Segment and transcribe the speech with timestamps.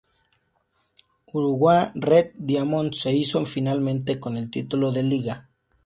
[1.31, 5.47] Urawa Red Diamonds se hizo finalmente con el título de Liga.